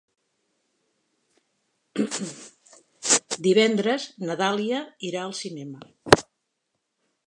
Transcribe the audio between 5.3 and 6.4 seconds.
cinema.